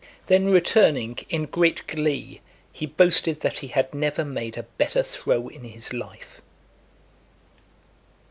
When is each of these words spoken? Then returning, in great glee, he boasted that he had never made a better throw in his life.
Then 0.25 0.47
returning, 0.49 1.19
in 1.29 1.43
great 1.45 1.85
glee, 1.85 2.41
he 2.73 2.87
boasted 2.87 3.41
that 3.41 3.59
he 3.59 3.67
had 3.67 3.93
never 3.93 4.25
made 4.25 4.57
a 4.57 4.63
better 4.63 5.03
throw 5.03 5.47
in 5.47 5.63
his 5.63 5.93
life. 5.93 6.41